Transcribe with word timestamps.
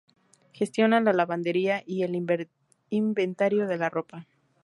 Gestiona 0.51 0.99
la 0.99 1.13
lavandería 1.13 1.83
y 1.85 2.01
el 2.01 2.17
inventario 2.89 3.67
de 3.67 3.77
la 3.77 3.89
ropa. 3.91 4.25